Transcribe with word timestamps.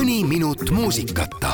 mõni 0.00 0.22
minut 0.24 0.70
muusikata 0.72 1.50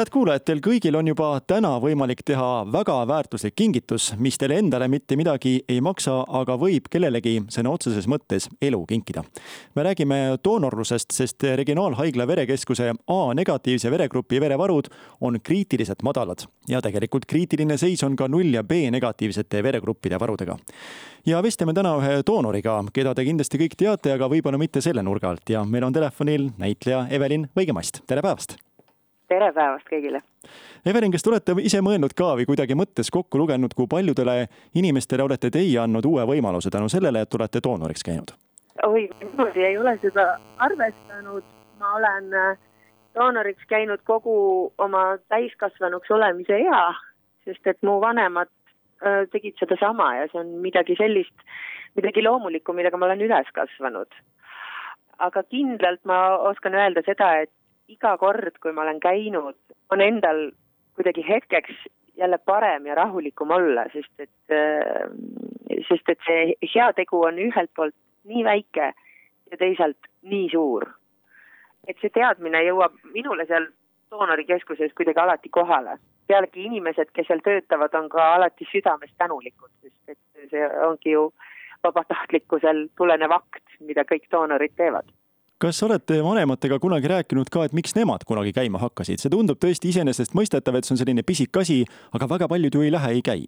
head 0.00 0.08
kuulajad, 0.14 0.44
teil 0.48 0.60
kõigil 0.64 0.96
on 0.96 1.08
juba 1.10 1.26
täna 1.44 1.74
võimalik 1.82 2.22
teha 2.24 2.62
väga 2.72 2.94
väärtuslik 3.08 3.52
kingitus, 3.58 4.06
mis 4.16 4.38
teile 4.40 4.56
endale 4.62 4.86
mitte 4.88 5.16
midagi 5.18 5.58
ei 5.68 5.80
maksa, 5.84 6.14
aga 6.40 6.56
võib 6.60 6.86
kellelegi 6.88 7.34
sõna 7.52 7.74
otseses 7.74 8.08
mõttes 8.08 8.46
elu 8.64 8.78
kinkida. 8.88 9.24
me 9.74 9.82
räägime 9.84 10.38
doonorlusest, 10.44 11.10
sest 11.12 11.42
Regionaalhaigla 11.42 12.26
verekeskuse 12.26 12.94
A-negatiivse 13.06 13.90
veregrupi 13.90 14.40
verevarud 14.40 14.88
on 15.20 15.36
kriitiliselt 15.40 16.02
madalad 16.02 16.46
ja 16.68 16.80
tegelikult 16.80 17.26
kriitiline 17.26 17.76
seis 17.76 18.02
on 18.02 18.16
ka 18.16 18.28
null 18.28 18.54
ja 18.54 18.64
B-negatiivsete 18.64 19.62
veregruppide 19.62 20.18
varudega. 20.20 20.56
ja 21.26 21.42
vestleme 21.42 21.74
täna 21.74 21.96
ühe 21.98 22.22
doonoriga, 22.26 22.84
keda 22.92 23.14
te 23.14 23.24
kindlasti 23.24 23.58
kõik 23.58 23.76
teate, 23.76 24.12
aga 24.12 24.28
võib-olla 24.28 24.58
mitte 24.58 24.80
selle 24.80 25.02
nurga 25.02 25.28
alt 25.28 25.50
ja 25.50 25.64
meil 25.64 25.84
on 25.84 25.92
telefonil 25.92 26.50
näitleja 26.56 27.06
Evelin 27.10 27.50
Võigemast, 27.56 28.00
tere 28.06 28.22
päevast 28.22 28.56
tere 29.30 29.52
päevast 29.54 29.88
kõigile! 29.90 30.22
Evelin, 30.86 31.12
kas 31.14 31.24
te 31.24 31.30
olete 31.30 31.54
ise 31.62 31.80
mõelnud 31.84 32.14
ka 32.18 32.32
või 32.38 32.46
kuidagi 32.48 32.76
mõttes 32.78 33.12
kokku 33.14 33.38
lugenud, 33.38 33.74
kui 33.76 33.88
paljudele 33.90 34.46
inimestele 34.80 35.26
olete 35.26 35.52
teie 35.54 35.78
andnud 35.82 36.06
uue 36.08 36.24
võimaluse 36.32 36.72
tänu 36.72 36.88
sellele, 36.92 37.22
et 37.26 37.36
olete 37.38 37.62
doonoriks 37.64 38.06
käinud? 38.06 38.34
oi, 38.86 39.08
niimoodi 39.20 39.64
ei 39.66 39.76
ole 39.78 39.96
seda 40.00 40.24
arvestanud, 40.64 41.44
ma 41.82 41.92
olen 41.98 42.32
äh, 42.42 42.56
doonoriks 43.18 43.66
käinud 43.68 44.00
kogu 44.08 44.34
oma 44.78 45.04
täiskasvanuks 45.28 46.10
olemise 46.16 46.56
ea, 46.64 46.86
sest 47.44 47.66
et 47.70 47.78
mu 47.86 47.98
vanemad 48.00 48.50
äh, 49.04 49.26
tegid 49.34 49.60
sedasama 49.60 50.14
ja 50.16 50.26
see 50.32 50.40
on 50.40 50.56
midagi 50.64 50.96
sellist, 50.98 51.46
midagi 52.00 52.24
loomulikku, 52.24 52.72
millega 52.72 52.96
ma 52.96 53.10
olen 53.10 53.26
üles 53.28 53.52
kasvanud. 53.54 54.20
aga 55.20 55.42
kindlalt 55.52 56.00
ma 56.08 56.18
oskan 56.48 56.74
öelda 56.74 57.02
seda, 57.04 57.34
et 57.44 57.52
iga 57.90 58.16
kord, 58.18 58.58
kui 58.62 58.72
ma 58.72 58.84
olen 58.84 59.00
käinud, 59.02 59.58
on 59.90 60.00
endal 60.04 60.50
kuidagi 60.98 61.24
hetkeks 61.28 61.86
jälle 62.20 62.38
parem 62.38 62.86
ja 62.86 62.94
rahulikum 62.94 63.50
olla, 63.50 63.84
sest 63.92 64.12
et, 64.18 64.54
äh, 64.54 65.10
sest 65.88 66.08
et 66.08 66.18
see 66.26 66.70
heategu 66.74 67.22
on 67.26 67.38
ühelt 67.38 67.70
poolt 67.76 67.96
nii 68.28 68.44
väike 68.44 68.92
ja 69.50 69.58
teisalt 69.58 70.10
nii 70.22 70.48
suur. 70.52 70.86
et 71.88 71.96
see 72.00 72.12
teadmine 72.12 72.60
jõuab 72.62 72.92
minule 73.14 73.46
seal 73.48 73.64
doonorikeskuses 74.12 74.92
kuidagi 74.94 75.20
alati 75.20 75.48
kohale. 75.48 75.96
pealegi 76.28 76.64
inimesed, 76.64 77.08
kes 77.12 77.26
seal 77.26 77.40
töötavad, 77.44 77.94
on 77.94 78.08
ka 78.08 78.34
alati 78.34 78.66
südamest 78.72 79.14
tänulikud, 79.18 79.70
sest 79.82 80.08
et 80.08 80.50
see 80.50 80.68
ongi 80.86 81.16
ju 81.16 81.32
vabatahtlikkusel 81.82 82.84
tulenev 82.96 83.32
akt, 83.32 83.64
mida 83.80 84.04
kõik 84.04 84.28
doonorid 84.30 84.76
teevad 84.76 85.08
kas 85.60 85.82
olete 85.82 86.22
vanematega 86.24 86.78
kunagi 86.80 87.08
rääkinud 87.12 87.50
ka, 87.52 87.66
et 87.66 87.74
miks 87.76 87.92
nemad 87.96 88.24
kunagi 88.28 88.52
käima 88.56 88.80
hakkasid, 88.80 89.20
see 89.20 89.32
tundub 89.32 89.60
tõesti 89.60 89.90
iseenesestmõistetav, 89.92 90.78
et 90.78 90.88
see 90.88 90.94
on 90.96 91.00
selline 91.02 91.24
pisik 91.26 91.56
asi, 91.60 91.82
aga 92.16 92.28
väga 92.30 92.48
paljud 92.48 92.78
ju 92.78 92.84
ei 92.86 92.92
lähe, 92.94 93.12
ei 93.18 93.24
käi. 93.26 93.42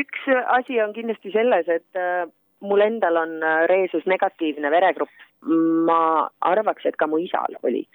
üks 0.00 0.26
asi 0.56 0.80
on 0.82 0.94
kindlasti 0.96 1.30
selles, 1.34 1.68
et 1.70 1.98
äh, 1.98 2.24
mul 2.66 2.82
endal 2.82 3.20
on 3.22 3.36
äh, 3.42 3.66
reesus 3.70 4.06
negatiivne 4.06 4.70
veregrupp. 4.74 5.14
ma 5.86 6.28
arvaks, 6.44 6.84
et 6.84 6.96
ka 7.00 7.06
mu 7.06 7.16
isal 7.18 7.54
oli. 7.62 7.86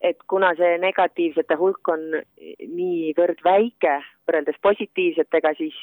et 0.00 0.18
kuna 0.28 0.50
see 0.58 0.74
negatiivsete 0.78 1.54
hulk 1.56 1.88
on 1.88 2.02
niivõrd 2.60 3.38
väike 3.44 3.94
võrreldes 4.28 4.58
positiivsetega, 4.62 5.54
siis, 5.56 5.78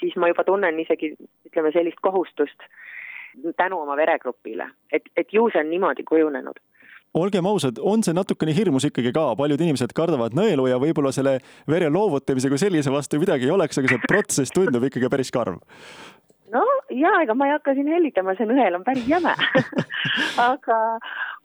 siis 0.00 0.16
ma 0.16 0.32
juba 0.32 0.44
tunnen 0.44 0.80
isegi 0.80 1.12
ütleme 1.46 1.70
sellist 1.76 2.00
kohustust 2.00 2.66
tänu 3.56 3.80
oma 3.80 3.96
veregrupile, 3.96 4.68
et, 4.92 5.10
et 5.16 5.32
ju 5.32 5.48
see 5.52 5.62
on 5.64 5.70
niimoodi 5.70 6.06
kujunenud. 6.08 6.60
Olgem 7.14 7.46
ausad, 7.46 7.78
on 7.78 8.02
see 8.02 8.14
natukene 8.16 8.54
hirmus 8.56 8.88
ikkagi 8.88 9.12
ka, 9.14 9.28
paljud 9.38 9.60
inimesed 9.62 9.92
kardavad 9.94 10.34
nõelu 10.34 10.66
ja 10.66 10.80
võib-olla 10.82 11.12
selle 11.14 11.36
vere 11.70 11.86
loovutamise 11.94 12.50
kui 12.50 12.58
sellise 12.58 12.90
vastu 12.90 13.20
midagi 13.22 13.46
ei 13.46 13.54
oleks, 13.54 13.78
aga 13.78 13.92
see 13.92 14.02
protsess 14.08 14.54
tundub 14.54 14.88
ikkagi 14.88 15.10
päris 15.12 15.30
karm. 15.34 15.60
no 16.50 16.64
ja, 16.90 17.12
ega 17.22 17.36
ma 17.38 17.46
ei 17.46 17.54
hakka 17.54 17.76
siin 17.76 17.92
hellitama, 17.92 18.34
see 18.34 18.48
nõel 18.50 18.80
on 18.80 18.86
päris 18.86 19.06
jäme. 19.08 19.34
Aga 20.42 20.80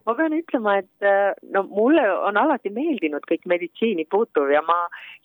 ma 0.08 0.16
pean 0.18 0.34
ütlema, 0.34 0.80
et 0.82 1.06
äh, 1.06 1.38
no 1.54 1.64
mulle 1.70 2.04
on 2.18 2.42
alati 2.42 2.74
meeldinud 2.74 3.26
kõik 3.30 3.46
meditsiini 3.50 4.08
puutuv 4.10 4.50
ja 4.54 4.64
ma 4.66 4.80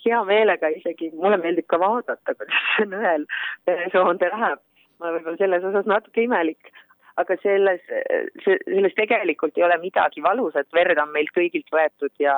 hea 0.04 0.20
meelega 0.28 0.70
isegi, 0.76 1.08
mulle 1.16 1.40
meeldib 1.40 1.68
ka 1.72 1.80
vaadata, 1.80 2.36
kuidas 2.36 2.68
see 2.76 2.88
nõel 2.92 3.24
veresoonde 3.68 4.28
läheb 4.36 4.60
ma 5.00 5.12
võib-olla 5.14 5.40
selles 5.40 5.64
osas 5.70 5.86
natuke 5.90 6.24
imelik, 6.24 6.72
aga 7.20 7.36
selles, 7.42 7.82
selles 8.44 8.96
tegelikult 8.98 9.58
ei 9.58 9.66
ole 9.66 9.78
midagi 9.82 10.22
valusat, 10.24 10.68
verd 10.74 10.98
on 11.02 11.12
meilt 11.14 11.32
kõigilt 11.36 11.70
võetud 11.74 12.12
ja 12.22 12.34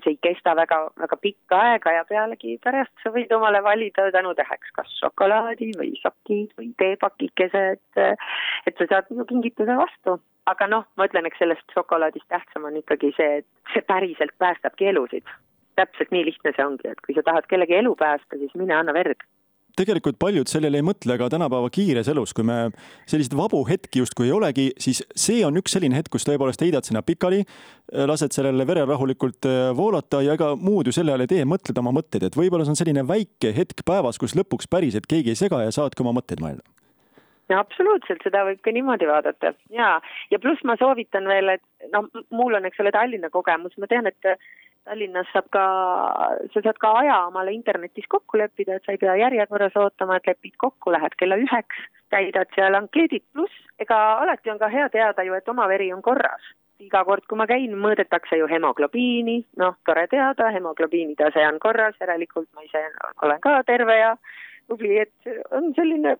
see 0.00 0.14
ei 0.14 0.18
kesta 0.24 0.54
väga, 0.56 0.78
väga 1.00 1.16
pikka 1.20 1.58
aega 1.66 1.92
ja 1.98 2.04
pealegi 2.08 2.56
pärast 2.64 2.92
sa 3.02 3.12
võid 3.12 3.32
omale 3.36 3.60
valida 3.64 4.06
tänutäheks 4.14 4.72
kas 4.78 4.94
šokolaadi 5.00 5.72
või 5.76 5.92
sokid 6.00 6.54
või 6.56 6.70
teepakikese, 6.80 7.64
et, 7.76 8.22
et 8.66 8.80
sa 8.80 8.88
saad 8.88 9.12
ju 9.12 9.26
kingituse 9.28 9.76
vastu. 9.76 10.16
aga 10.46 10.66
noh, 10.66 10.86
ma 10.96 11.06
ütlen, 11.06 11.28
eks 11.28 11.38
sellest 11.38 11.76
šokolaadist 11.76 12.26
tähtsam 12.32 12.64
on 12.70 12.80
ikkagi 12.80 13.12
see, 13.18 13.42
et 13.42 13.74
see 13.74 13.84
päriselt 13.86 14.34
päästabki 14.38 14.88
elusid. 14.94 15.28
täpselt 15.76 16.10
nii 16.12 16.24
lihtne 16.24 16.52
see 16.56 16.64
ongi, 16.64 16.88
et 16.88 17.00
kui 17.04 17.14
sa 17.14 17.22
tahad 17.28 17.46
kellegi 17.48 17.76
elu 17.76 17.94
päästa, 17.96 18.40
siis 18.40 18.54
mine 18.54 18.74
anna 18.74 18.96
verd 18.96 19.20
tegelikult 19.78 20.18
paljud 20.20 20.50
sellele 20.50 20.80
ei 20.80 20.86
mõtle, 20.86 21.16
aga 21.16 21.28
tänapäeva 21.32 21.70
kiires 21.72 22.08
elus, 22.12 22.34
kui 22.36 22.46
me 22.46 22.58
selliseid 23.10 23.36
vabu 23.38 23.62
hetki 23.68 24.02
justkui 24.02 24.28
ei 24.28 24.34
olegi, 24.36 24.68
siis 24.82 25.02
see 25.14 25.40
on 25.46 25.58
üks 25.60 25.76
selline 25.76 25.98
hetk, 25.98 26.12
kus 26.12 26.26
tõepoolest 26.28 26.64
heidad 26.64 26.88
sinna 26.88 27.04
pikali, 27.06 27.42
lased 28.08 28.34
sellele 28.34 28.66
verel 28.68 28.88
rahulikult 28.88 29.48
äh, 29.48 29.70
voolata 29.76 30.22
ja 30.24 30.36
ega 30.38 30.52
muud 30.56 30.88
ju 30.88 30.94
selle 30.96 31.14
all 31.14 31.24
ei 31.24 31.30
tee, 31.30 31.46
mõtled 31.48 31.78
oma 31.82 31.94
mõtteid, 31.96 32.28
et 32.28 32.38
võib-olla 32.38 32.66
see 32.66 32.76
on 32.76 32.82
selline 32.82 33.06
väike 33.08 33.52
hetk 33.56 33.84
päevas, 33.88 34.20
kus 34.20 34.36
lõpuks 34.38 34.70
päriselt 34.70 35.08
keegi 35.10 35.34
ei 35.34 35.38
sega 35.38 35.64
ja 35.64 35.74
saadki 35.74 36.04
oma 36.04 36.16
mõtteid 36.20 36.44
mõelda. 36.44 36.64
No 37.50 37.58
absoluutselt, 37.60 38.22
seda 38.24 38.46
võib 38.46 38.62
ka 38.64 38.72
niimoodi 38.72 39.04
vaadata. 39.08 39.52
Ja, 39.74 39.96
ja 40.32 40.38
pluss 40.40 40.62
ma 40.64 40.76
soovitan 40.80 41.26
veel, 41.28 41.58
et 41.58 41.90
noh, 41.92 42.06
mul 42.32 42.56
on, 42.56 42.64
eks 42.68 42.80
ole, 42.80 42.92
Tallinna 42.94 43.28
kogemus, 43.34 43.74
ma 43.82 43.88
tean, 43.90 44.08
et 44.08 44.30
Tallinnas 44.84 45.28
saab 45.30 45.46
ka, 45.54 45.64
sa 46.52 46.62
saad 46.64 46.78
ka 46.82 46.90
aja 47.00 47.18
omale 47.28 47.52
internetis 47.54 48.08
kokku 48.10 48.40
leppida, 48.40 48.76
et 48.76 48.86
sa 48.86 48.94
ei 48.94 48.98
pea 48.98 49.14
järjekorras 49.20 49.76
ootama, 49.78 50.16
et 50.18 50.26
lepid 50.26 50.56
kokku, 50.58 50.90
lähed 50.90 51.14
kella 51.20 51.38
üheks, 51.38 51.84
täidad 52.10 52.50
seal 52.56 52.74
ankeedid, 52.74 53.22
pluss 53.32 53.54
ega 53.82 54.00
alati 54.24 54.50
on 54.50 54.58
ka 54.58 54.68
hea 54.72 54.88
teada 54.90 55.22
ju, 55.26 55.38
et 55.38 55.48
oma 55.54 55.68
veri 55.70 55.92
on 55.94 56.02
korras. 56.02 56.50
iga 56.82 57.04
kord, 57.06 57.22
kui 57.30 57.38
ma 57.38 57.44
käin, 57.46 57.76
mõõdetakse 57.78 58.34
ju 58.40 58.48
hemoglobiini, 58.50 59.36
noh, 59.62 59.76
tore 59.86 60.02
teada, 60.10 60.48
hemoglobiini 60.50 61.14
tase 61.14 61.44
on 61.46 61.60
korras, 61.62 61.94
järelikult 62.00 62.48
ma 62.58 62.64
ise 62.66 62.80
olen 63.22 63.38
ka 63.44 63.52
terve 63.68 63.98
ja 64.00 64.16
tubli, 64.66 64.96
et 64.98 65.30
on 65.54 65.70
selline 65.76 66.16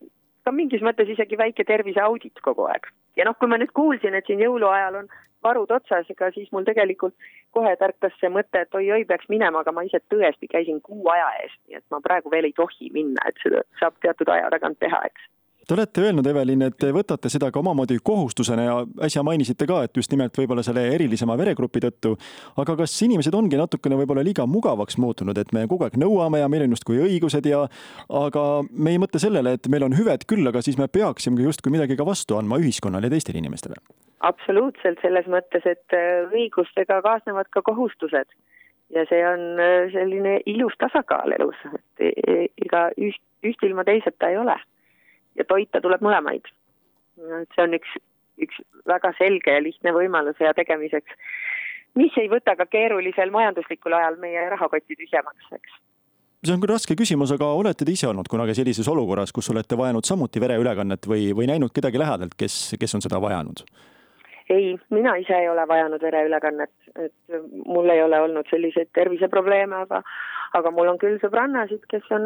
ka 0.46 0.52
mingis 0.54 0.84
mõttes 0.86 1.10
isegi 1.10 1.38
väike 1.38 1.66
terviseaudit 1.66 2.38
kogu 2.46 2.68
aeg. 2.70 2.86
ja 3.16 3.26
noh, 3.26 3.34
kui 3.38 3.50
ma 3.50 3.58
nüüd 3.58 3.74
kuulsin, 3.74 4.14
et 4.14 4.26
siin 4.30 4.38
jõuluajal 4.38 5.02
on 5.02 5.10
varud 5.42 5.70
otsas, 5.74 6.08
ega 6.10 6.30
siis 6.34 6.48
mul 6.52 6.66
tegelikult 6.68 7.14
kohe 7.50 7.74
tärkas 7.80 8.16
see 8.20 8.30
mõte, 8.32 8.64
et 8.64 8.80
oi-oi, 8.80 9.04
peaks 9.08 9.28
minema, 9.32 9.62
aga 9.62 9.74
ma 9.74 9.84
ise 9.88 10.02
tõesti 10.12 10.50
käisin 10.50 10.80
kuu 10.80 11.08
aja 11.12 11.28
eest, 11.42 11.60
nii 11.68 11.80
et 11.80 11.86
ma 11.90 12.00
praegu 12.04 12.32
veel 12.32 12.50
ei 12.50 12.56
tohi 12.56 12.90
minna, 12.94 13.28
et 13.28 13.44
seda 13.44 13.64
saab 13.80 13.98
teatud 14.04 14.32
aja 14.32 14.50
tagant 14.54 14.80
teha, 14.82 15.04
eks 15.10 15.30
Te 15.62 15.74
olete 15.74 16.02
öelnud, 16.02 16.26
Evelin, 16.26 16.62
et 16.66 16.74
te 16.74 16.88
võtate 16.90 17.30
seda 17.30 17.52
ka 17.54 17.60
omamoodi 17.60 18.00
kohustusena 18.02 18.62
ja 18.64 18.74
äsja 19.06 19.22
mainisite 19.22 19.66
ka, 19.70 19.84
et 19.86 19.96
just 19.96 20.10
nimelt 20.10 20.34
võib-olla 20.36 20.64
selle 20.66 20.82
erilisema 20.90 21.36
veregrupi 21.38 21.84
tõttu. 21.84 22.16
aga 22.58 22.76
kas 22.82 22.96
inimesed 23.06 23.34
ongi 23.34 23.60
natukene 23.60 23.96
võib-olla 24.00 24.24
liiga 24.26 24.46
mugavaks 24.46 24.98
muutunud, 24.98 25.38
et 25.38 25.52
me 25.52 25.68
kogu 25.70 25.86
aeg 25.86 25.96
nõuame 26.02 26.42
ja 26.42 26.48
meil 26.50 26.66
on 26.66 26.74
justkui 26.74 26.98
õigused 27.06 27.46
ja 27.46 27.68
aga 28.08 28.46
me 28.70 28.90
ei 28.90 28.98
mõtle 28.98 29.22
sellele, 29.22 29.54
et 29.54 29.68
meil 29.68 29.86
on 29.86 29.94
hüved 29.94 30.26
küll, 30.26 30.46
aga 30.50 30.62
siis 30.66 30.78
me 30.78 30.90
peaksimegi 30.90 31.46
justkui 31.46 31.70
midagi 31.70 31.96
ka 31.96 32.06
vastu 32.10 32.40
andma 32.40 32.58
ühiskonnale 32.58 33.06
ja 33.06 33.14
teistele 33.14 33.38
inimestele? 33.38 33.78
Absoluutselt, 34.26 35.00
selles 35.02 35.26
mõttes, 35.30 35.66
et 35.66 35.96
äh, 35.96 36.30
õigustega 36.30 37.00
kaasnevad 37.04 37.50
ka 37.50 37.62
kohustused 37.66 38.30
ja 38.94 39.04
see 39.10 39.22
on 39.26 39.60
äh, 39.60 39.90
selline 39.94 40.38
ilus 40.46 40.76
tasakaal 40.80 41.34
elus, 41.38 41.58
et 41.72 42.06
e, 42.06 42.12
e, 42.12 42.48
ega 42.64 42.88
üht, 42.96 43.22
üht 43.46 43.66
ilma 43.66 43.84
teiseta 43.88 44.30
ei 44.30 44.38
ole 44.40 44.56
ja 45.38 45.46
toita 45.48 45.80
tuleb 45.80 46.04
mõlemaid. 46.04 46.48
et 47.42 47.54
see 47.56 47.64
on 47.64 47.78
üks, 47.78 47.94
üks 48.42 48.60
väga 48.88 49.12
selge 49.18 49.54
ja 49.56 49.62
lihtne 49.62 49.94
võimalus 49.96 50.38
hea 50.40 50.52
tegemiseks, 50.56 51.16
mis 51.98 52.14
ei 52.20 52.28
võta 52.32 52.56
ka 52.56 52.66
keerulisel 52.66 53.32
majanduslikul 53.34 53.96
ajal 53.96 54.20
meie 54.20 54.48
rahakoti 54.54 54.98
tühjemaks, 54.98 55.50
eks 55.56 55.80
see 56.42 56.54
on 56.56 56.62
küll 56.62 56.72
raske 56.74 56.96
küsimus, 56.98 57.30
aga 57.30 57.46
olete 57.54 57.86
te 57.86 57.94
ise 57.94 58.08
olnud 58.08 58.26
kunagi 58.30 58.56
sellises 58.58 58.88
olukorras, 58.90 59.30
kus 59.34 59.50
olete 59.52 59.78
vajanud 59.78 60.06
samuti 60.06 60.42
vereülekannet 60.42 61.06
või, 61.06 61.28
või 61.38 61.46
näinud 61.46 61.70
kedagi 61.74 62.00
lähedalt, 62.02 62.34
kes, 62.38 62.74
kes 62.80 62.98
on 62.98 63.04
seda 63.04 63.20
vajanud? 63.22 63.62
Ei, 64.52 64.72
mina 64.94 65.16
ise 65.20 65.34
ei 65.38 65.48
ole 65.50 65.66
vajanud 65.68 66.02
vereülekannet, 66.02 66.72
et 67.08 67.42
mul 67.66 67.90
ei 67.90 68.02
ole 68.04 68.20
olnud 68.20 68.48
selliseid 68.50 68.92
terviseprobleeme, 68.94 69.84
aga 69.86 70.02
aga 70.58 70.70
mul 70.70 70.90
on 70.92 70.98
küll 71.00 71.16
sõbrannasid, 71.22 71.86
kes 71.88 72.10
on 72.12 72.24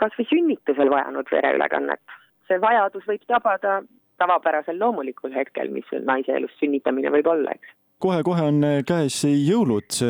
kas 0.00 0.16
või 0.18 0.26
sünnitusel 0.30 0.90
vajanud 0.90 1.30
vereülekannet 1.30 2.18
see 2.48 2.60
vajadus 2.62 3.06
võib 3.08 3.24
tabada 3.28 3.82
tavapärasel 4.18 4.80
loomulikul 4.80 5.30
hetkel, 5.34 5.70
mis 5.70 5.86
naise 6.02 6.34
elus 6.34 6.54
sünnitamine 6.58 7.12
võib 7.14 7.28
olla, 7.30 7.54
eks 7.54 7.76
kohe-kohe 8.02 8.48
on 8.50 8.66
käes 8.86 9.22
jõulud. 9.26 10.02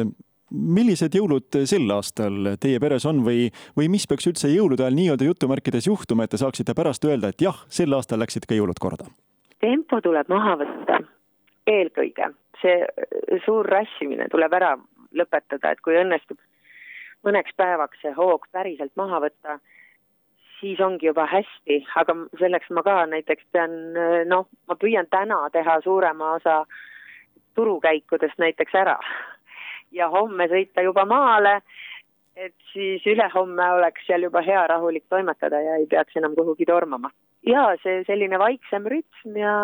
millised 0.48 1.12
jõulud 1.12 1.56
sel 1.68 1.90
aastal 1.92 2.54
teie 2.60 2.80
peres 2.80 3.04
on 3.04 3.18
või, 3.24 3.50
või 3.76 3.90
mis 3.92 4.06
peaks 4.08 4.26
üldse 4.30 4.48
jõulude 4.48 4.84
ajal 4.84 4.96
nii-öelda 4.96 5.26
jutumärkides 5.28 5.88
juhtuma, 5.90 6.24
et 6.24 6.32
te 6.32 6.40
saaksite 6.40 6.72
pärast 6.74 7.04
öelda, 7.04 7.28
et 7.28 7.44
jah, 7.44 7.58
sel 7.68 7.92
aastal 7.92 8.20
läksid 8.24 8.48
ka 8.48 8.56
jõulud 8.56 8.80
korda? 8.80 9.10
tempo 9.60 10.00
tuleb 10.00 10.28
maha 10.30 10.54
võtta, 10.60 11.00
eelkõige. 11.68 12.32
see 12.58 12.86
suur 13.44 13.66
rassimine 13.70 14.26
tuleb 14.32 14.52
ära 14.58 14.72
lõpetada, 15.14 15.70
et 15.70 15.80
kui 15.80 15.94
õnnestub 15.94 16.38
mõneks 17.26 17.54
päevaks 17.56 18.00
see 18.02 18.12
hoog 18.16 18.46
päriselt 18.52 18.90
maha 18.96 19.20
võtta, 19.22 19.58
siis 20.60 20.80
ongi 20.82 21.06
juba 21.06 21.26
hästi, 21.30 21.84
aga 22.00 22.16
selleks 22.40 22.70
ma 22.74 22.82
ka 22.82 22.96
näiteks 23.06 23.46
pean, 23.54 23.74
noh, 24.26 24.48
ma 24.66 24.74
püüan 24.74 25.06
täna 25.10 25.44
teha 25.54 25.78
suurema 25.84 26.34
osa 26.40 26.64
turukäikudest 27.54 28.38
näiteks 28.38 28.74
ära 28.74 28.98
ja 29.98 30.10
homme 30.10 30.48
sõita 30.50 30.82
juba 30.82 31.06
maale, 31.06 31.60
et 32.38 32.54
siis 32.72 33.06
ülehomme 33.06 33.64
oleks 33.78 34.04
seal 34.06 34.22
juba 34.26 34.42
hea 34.46 34.66
rahulik 34.70 35.04
toimetada 35.10 35.60
ja 35.60 35.78
ei 35.80 35.86
peaks 35.90 36.16
enam 36.20 36.36
kuhugi 36.38 36.66
tormama. 36.68 37.10
ja 37.46 37.70
see 37.82 38.04
selline 38.06 38.38
vaiksem 38.38 38.86
rütm 38.92 39.38
ja, 39.38 39.54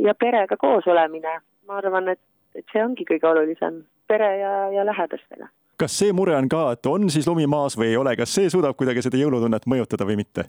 ja 0.00 0.14
perega 0.14 0.56
koos 0.60 0.86
olemine, 0.86 1.38
ma 1.68 1.80
arvan, 1.80 2.12
et, 2.14 2.20
et 2.54 2.66
see 2.72 2.84
ongi 2.84 3.06
kõige 3.08 3.28
olulisem, 3.30 3.82
pere 4.08 4.30
ja, 4.42 4.52
ja 4.74 4.84
lähedastega 4.86 5.48
kas 5.80 5.96
see 5.96 6.12
mure 6.12 6.34
on 6.36 6.48
ka, 6.52 6.74
et 6.76 6.86
on 6.86 7.08
siis 7.08 7.28
lumi 7.28 7.46
maas 7.48 7.78
või 7.80 7.94
ei 7.94 7.96
ole, 7.96 8.12
kas 8.20 8.34
see 8.36 8.50
suudab 8.52 8.76
kuidagi 8.76 9.00
seda 9.06 9.16
jõulutunnet 9.20 9.64
mõjutada 9.70 10.04
või 10.08 10.20
mitte? 10.20 10.48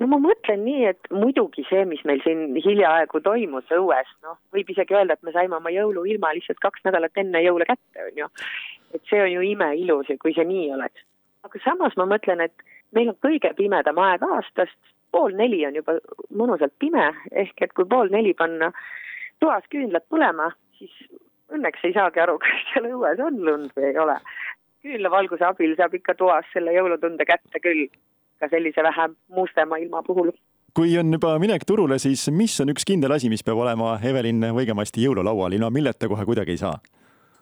no 0.00 0.08
ma 0.10 0.18
mõtlen 0.20 0.62
nii, 0.64 0.84
et 0.92 1.10
muidugi 1.14 1.64
see, 1.70 1.84
mis 1.88 2.02
meil 2.08 2.22
siin 2.24 2.50
hiljaaegu 2.60 3.20
toimus 3.24 3.70
õues, 3.74 4.10
noh, 4.26 4.38
võib 4.54 4.70
isegi 4.72 4.96
öelda, 4.96 5.16
et 5.16 5.26
me 5.26 5.32
saime 5.34 5.56
oma 5.58 5.72
jõuluilma 5.72 6.34
lihtsalt 6.36 6.60
kaks 6.62 6.84
nädalat 6.86 7.22
enne 7.22 7.42
jõule 7.44 7.68
kätte, 7.68 8.08
on 8.10 8.22
ju. 8.22 8.28
Et 8.94 9.02
see 9.10 9.22
on 9.22 9.32
ju 9.32 9.44
imeilus 9.52 10.10
ja 10.10 10.18
kui 10.22 10.34
see 10.34 10.44
nii 10.44 10.70
oleks. 10.76 11.04
aga 11.46 11.62
samas 11.64 11.96
ma 11.96 12.06
mõtlen, 12.10 12.42
et 12.42 12.66
meil 12.94 13.10
on 13.12 13.18
kõige 13.22 13.52
pimedam 13.58 13.98
aeg 14.02 14.22
aastast, 14.26 14.78
pool 15.14 15.34
neli 15.38 15.62
on 15.66 15.78
juba 15.78 15.98
mõnusalt 16.34 16.74
pime, 16.82 17.10
ehk 17.32 17.62
et 17.62 17.74
kui 17.76 17.86
pool 17.88 18.10
neli 18.12 18.34
panna 18.34 18.72
toas 19.42 19.64
küünlad 19.72 20.04
põlema, 20.10 20.50
siis 20.78 20.92
õnneks 21.54 21.84
ei 21.86 21.94
saagi 21.96 22.22
aru, 22.22 22.38
kas 22.42 22.66
seal 22.72 22.90
õues 22.90 23.22
on 23.22 23.40
lund 23.48 23.72
või 23.76 23.90
ei 23.92 24.02
ole. 24.02 24.18
küünlavalguse 24.86 25.42
abil 25.42 25.72
saab 25.78 25.94
ikka 25.98 26.14
toas 26.14 26.46
selle 26.52 26.74
jõulutunde 26.74 27.24
kätte 27.26 27.62
küll, 27.62 27.88
ka 28.38 28.50
sellise 28.52 28.84
vähe 28.86 29.08
mustema 29.34 29.80
ilma 29.82 30.02
puhul. 30.06 30.30
kui 30.76 30.98
on 30.98 31.12
juba 31.12 31.38
minek 31.40 31.64
turule, 31.66 31.98
siis 31.98 32.28
mis 32.30 32.58
on 32.60 32.74
üks 32.74 32.84
kindel 32.84 33.12
asi, 33.16 33.30
mis 33.32 33.42
peab 33.42 33.62
olema 33.62 33.96
Evelin 34.04 34.44
Võigemasti 34.58 35.06
jõululaual, 35.06 35.56
ilma 35.56 35.70
milleta 35.70 36.08
kohe 36.08 36.24
kuidagi 36.28 36.56
ei 36.56 36.60
saa? 36.60 36.76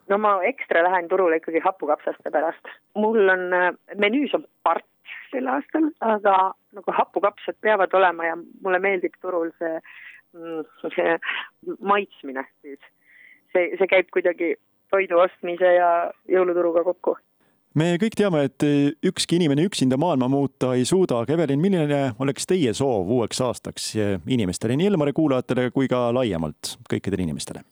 No 0.09 0.19
ma 0.19 0.35
ekstra 0.45 0.83
lähen 0.87 1.09
turule 1.09 1.39
ikkagi 1.41 1.63
hapukapsaste 1.65 2.31
pärast. 2.31 2.73
mul 2.95 3.29
on, 3.29 3.53
äh, 3.53 3.71
menüüs 3.97 4.35
on 4.35 4.47
part 4.63 4.87
sel 5.31 5.49
aastal, 5.51 5.91
aga 6.01 6.55
nagu 6.77 6.97
hapukapsad 6.99 7.57
peavad 7.61 7.95
olema 7.95 8.27
ja 8.31 8.37
mulle 8.37 8.79
meeldib 8.79 9.17
turul 9.21 9.51
see, 9.59 9.81
mm, 10.37 10.65
see 10.97 11.19
maitsmine 11.81 12.47
siis 12.63 12.81
see, 13.55 13.71
see 13.79 13.91
käib 13.91 14.11
kuidagi 14.15 14.55
toidu 14.95 15.21
ostmise 15.23 15.77
ja 15.77 15.91
jõuluturuga 16.31 16.85
kokku. 16.87 17.17
me 17.75 17.95
kõik 18.01 18.17
teame, 18.19 18.45
et 18.49 18.67
ükski 19.11 19.41
inimene 19.41 19.67
üksinda 19.67 19.99
maailma 20.01 20.29
muuta 20.31 20.75
ei 20.79 20.85
suuda, 20.89 21.23
aga 21.25 21.35
Evelin, 21.35 21.63
milline 21.63 22.03
oleks 22.23 22.47
teie 22.47 22.75
soov 22.77 23.11
uueks 23.19 23.41
aastaks 23.43 23.93
inimestele, 24.27 24.77
nii 24.79 24.93
Elmari 24.93 25.17
kuulajatele 25.17 25.71
kui 25.75 25.91
ka 25.91 26.07
laiemalt 26.15 26.77
kõikidele 26.91 27.27
inimestele? 27.27 27.65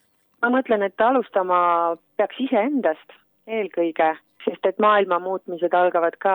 Ma 0.43 0.51
mõtlen, 0.51 0.83
et 0.83 1.01
alustama 1.01 1.97
peaks 2.19 2.39
iseendast 2.43 3.15
eelkõige, 3.47 4.13
sest 4.45 4.67
et 4.67 4.79
maailma 4.83 5.21
muutmised 5.23 5.75
algavad 5.75 6.19
ka 6.23 6.35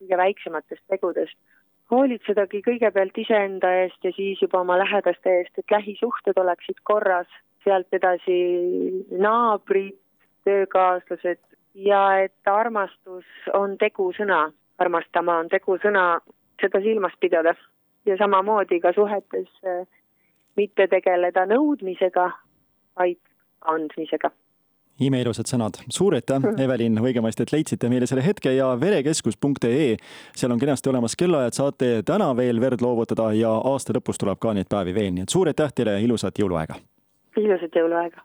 kõige 0.00 0.18
väiksematest 0.22 0.82
tegudest. 0.90 1.36
hoolitsedagi 1.90 2.62
kõigepealt 2.66 3.18
iseenda 3.22 3.68
eest 3.82 4.04
ja 4.04 4.10
siis 4.12 4.40
juba 4.42 4.60
oma 4.60 4.74
lähedaste 4.78 5.30
eest, 5.30 5.58
et 5.58 5.70
lähisuhted 5.70 6.38
oleksid 6.42 6.80
korras 6.82 7.28
sealt 7.64 7.86
edasi 7.94 8.38
naabrid, 9.10 9.94
töökaaslased 10.44 11.38
ja 11.74 12.00
et 12.24 12.50
armastus 12.50 13.26
on 13.54 13.78
tegusõna, 13.78 14.50
armastama 14.78 15.38
on 15.44 15.48
tegusõna, 15.48 16.18
seda 16.60 16.80
silmas 16.82 17.14
pidada 17.20 17.54
ja 18.06 18.16
samamoodi 18.18 18.80
ka 18.80 18.92
suhetes 18.92 19.48
mitte 20.56 20.86
tegeleda 20.90 21.46
nõudmisega, 21.46 22.30
vaid 22.96 23.20
andmisega 23.72 24.30
imeilusad 25.00 25.48
sõnad. 25.48 25.76
suur 25.92 26.14
aitäh, 26.16 26.38
mhm. 26.40 26.60
Evelin 26.60 27.00
Võigemast, 27.02 27.40
et 27.40 27.52
leidsite 27.52 27.88
meile 27.92 28.06
selle 28.08 28.24
hetke 28.24 28.52
ja 28.56 28.70
verekeskus.ee, 28.80 29.96
seal 30.34 30.52
on 30.52 30.60
kenasti 30.62 30.90
olemas 30.92 31.16
kellaajad, 31.16 31.58
saate 31.58 31.90
täna 32.06 32.30
veel 32.36 32.60
verd 32.60 32.80
loovutada 32.84 33.32
ja 33.36 33.52
aasta 33.72 33.96
lõpus 33.96 34.20
tuleb 34.22 34.40
ka 34.40 34.54
neid 34.56 34.70
päevi 34.72 34.94
veel, 34.96 35.12
nii 35.16 35.26
et 35.28 35.36
suur 35.36 35.52
aitäh 35.52 35.72
teile, 35.74 35.98
ilusat 36.00 36.38
jõuluaega! 36.40 36.80
ilusat 37.36 37.76
jõuluaega! 37.76 38.24